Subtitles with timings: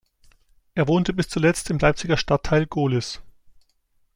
[0.73, 3.21] Er wohnte bis zuletzt im Leipziger Stadtteil Gohlis.